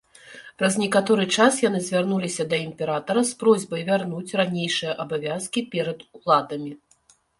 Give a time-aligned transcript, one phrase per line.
[0.59, 6.71] Праз некаторы час яны звярнуліся да імператара з просьбай вярнуць ранейшыя абавязкі перад уладамі.